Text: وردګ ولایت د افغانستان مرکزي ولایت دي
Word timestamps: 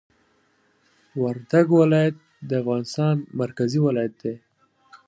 وردګ 1.21 1.67
ولایت 1.81 2.15
د 2.49 2.51
افغانستان 2.61 3.15
مرکزي 3.41 3.79
ولایت 3.87 4.13
دي 4.21 4.35